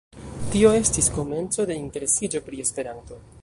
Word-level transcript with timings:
Tio 0.53 0.71
estis 0.77 1.09
komenco 1.17 1.67
de 1.73 1.77
interesiĝo 1.83 2.43
pri 2.49 2.65
Esperanto. 2.65 3.23